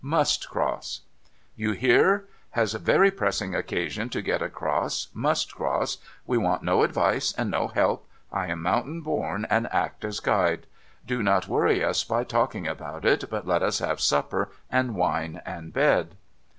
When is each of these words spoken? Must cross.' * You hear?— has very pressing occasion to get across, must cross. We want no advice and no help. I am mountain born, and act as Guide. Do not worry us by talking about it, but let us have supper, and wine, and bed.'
Must 0.03 0.49
cross.' 0.49 1.01
* 1.29 1.35
You 1.55 1.73
hear?— 1.73 2.25
has 2.57 2.73
very 2.73 3.11
pressing 3.11 3.53
occasion 3.53 4.09
to 4.09 4.23
get 4.23 4.41
across, 4.41 5.09
must 5.13 5.53
cross. 5.53 5.99
We 6.25 6.39
want 6.39 6.63
no 6.63 6.81
advice 6.81 7.33
and 7.37 7.51
no 7.51 7.67
help. 7.67 8.09
I 8.31 8.47
am 8.47 8.63
mountain 8.63 9.01
born, 9.01 9.45
and 9.47 9.71
act 9.71 10.03
as 10.03 10.19
Guide. 10.19 10.65
Do 11.05 11.21
not 11.21 11.47
worry 11.47 11.83
us 11.83 12.03
by 12.03 12.23
talking 12.23 12.67
about 12.67 13.05
it, 13.05 13.25
but 13.29 13.45
let 13.45 13.61
us 13.61 13.77
have 13.77 14.01
supper, 14.01 14.49
and 14.71 14.95
wine, 14.95 15.39
and 15.45 15.71
bed.' 15.71 16.17